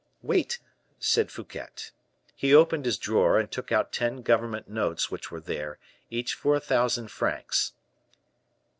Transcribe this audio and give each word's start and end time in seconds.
"Wait," 0.23 0.57
said 0.97 1.29
Fouquet. 1.29 1.67
He 2.35 2.55
opened 2.55 2.85
his 2.85 2.97
drawer, 2.97 3.37
and 3.37 3.51
took 3.51 3.71
out 3.71 3.93
ten 3.93 4.23
government 4.23 4.67
notes 4.67 5.11
which 5.11 5.29
were 5.29 5.39
there, 5.39 5.77
each 6.09 6.33
for 6.33 6.55
a 6.55 6.59
thousand 6.59 7.11
francs. 7.11 7.73